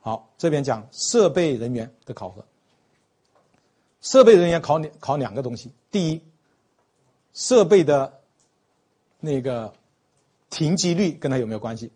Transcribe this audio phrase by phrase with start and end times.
[0.00, 2.44] 好，这边讲设备人员的考核。
[4.00, 6.22] 设备人员考两考两个东西，第一，
[7.34, 8.20] 设备的
[9.20, 9.74] 那个
[10.48, 11.92] 停机率跟他有没有关系？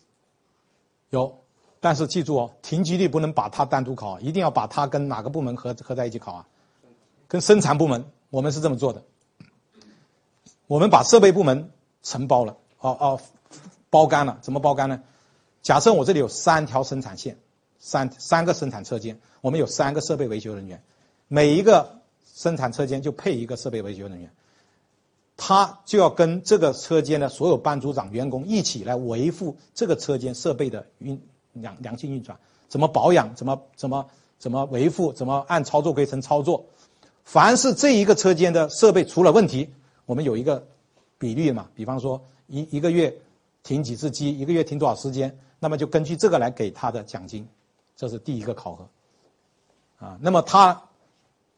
[1.09, 1.41] 有，
[1.81, 6.47] 但是记住哦，停机率不能把它单独考，一定要把它跟哪个部门合合在一起考啊？
[7.27, 9.03] 跟生产部门，我们是这么做的。
[10.67, 11.71] 我们把设备部门
[12.03, 13.21] 承包了，哦哦，
[13.89, 14.39] 包干了。
[14.43, 15.03] 怎么包干呢？
[15.63, 17.39] 假设我这里有三条生产线，
[17.87, 20.83] 三三个生产车间，我们有三个设备维修人员，
[21.29, 22.01] 每一个
[22.35, 24.31] 生产车间就配一个设备维修人员，
[25.37, 31.21] 他就要跟这个车间的所有班组长、员工一起来维护这个车间设备的运
[31.53, 34.07] 良良性运转，怎么保养，怎么怎么
[34.39, 36.65] 怎么维护，怎么按操作规程操作。
[37.23, 39.69] 凡是这一个车间的设备出了问题，
[40.07, 40.67] 我们有一个
[41.19, 43.15] 比率嘛，比方说一一个月
[43.63, 47.47] 停几次机，一个月停多少时间，那么就根据这个来给他的奖金，
[47.97, 48.89] 这是第一个考核。
[49.99, 50.83] 啊，那么他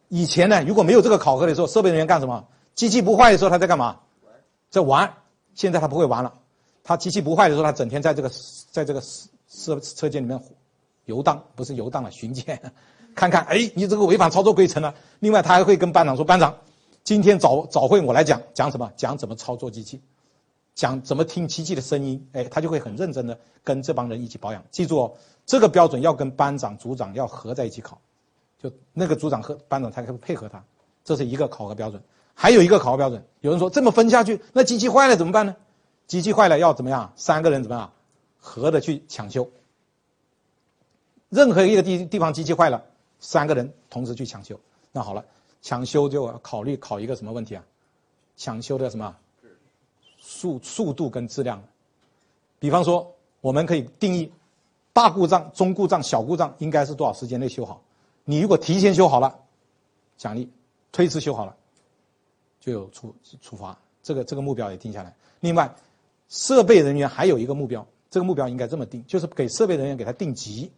[0.09, 2.47] 以前呢，如果没有这个考核的时候，设备人员干什么？
[2.75, 3.98] 机器不坏的时候他在干嘛？
[4.70, 5.12] 在玩。
[5.55, 6.34] 现在他不会玩了，
[6.84, 8.31] 他机器不坏的时候，他整天在这个
[8.70, 9.03] 在这个
[9.48, 10.39] 设车间里面
[11.06, 12.61] 游荡，不是游荡了，巡检。
[13.15, 14.95] 看看，哎，你这个违反操作规程了。
[15.21, 16.55] 另外，他还会跟班长说：“班长，
[17.05, 18.93] 今天早早会我来讲，讲什么？
[18.97, 20.03] 讲怎么操作机器，
[20.77, 24.63] 讲怎么听机器的声音。”哎，他就会很认真的跟这帮人一起保养。
[24.71, 28.01] 记住哦，这个标准要跟班长、组长要合在一起考，
[28.63, 30.63] 就那个组长和班长才会配合他。
[31.03, 32.01] 这是一个考核标准。
[32.35, 35.57] 还有一个考核标准，有人说这么分下去，那机器坏了怎么办呢？
[36.07, 37.13] 机器坏了要怎么样？
[37.17, 37.93] 三个人怎么样？
[38.39, 39.51] 合着去抢修。
[41.29, 42.85] 任何一个地地方机器坏了。
[43.19, 44.61] 三个人同时去抢修，
[44.93, 45.25] 那好了，
[45.63, 47.65] 抢修就要考虑考一个什么问题啊？
[48.37, 49.17] 抢修的什么
[50.37, 51.62] 速速度跟质量。
[52.59, 54.31] 比方说，我们可以定义
[54.93, 57.81] 大故障、中故障、小故障应该是多少时间内修好。
[58.25, 59.39] 你如果提前修好了，
[60.19, 60.47] 奖励；
[60.93, 61.56] 推迟修好了，
[62.61, 63.78] 就有处处罚。
[64.03, 65.15] 这个这个目标也定下来。
[65.41, 65.75] 另外，
[66.28, 70.71] 设备人员还有一个目标，这个目标应该这么定，就是给设备人员给他定级。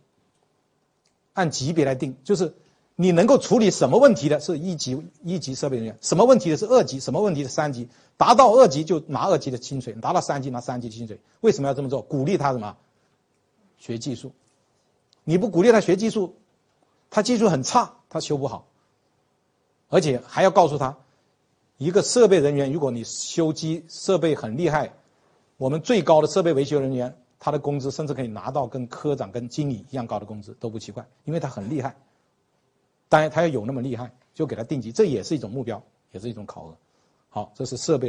[1.35, 2.53] 按级别来定，就是
[3.01, 11.21] 你能够处理什么问题的是一级一级设备人员，什么问题的是二级，什么问题的三级，达到二级就拿二级的薪水，达到三级拿三级的薪水。
[11.41, 12.03] 为什么要这么做？
[12.03, 12.77] 鼓励他什么？
[13.79, 14.33] 学技术。
[15.23, 16.35] 你不鼓励他学技术，
[17.09, 18.67] 他技术很差，他修不好。
[19.89, 20.99] 而且还要告诉他，
[21.77, 24.93] 一个设备人员，如果你修机设备很厉害，
[25.57, 27.17] 我们最高的设备维修人员。
[27.41, 31.95] 他的工资甚至可以拿到跟科长、跟经理一样高的工资都不奇怪，因为他很厉害。
[33.09, 35.83] 当然，他要有那么厉害，就给他定级，这也是一种目标，
[36.13, 36.77] 也是一种考核。
[37.31, 38.07] 好，这是设备。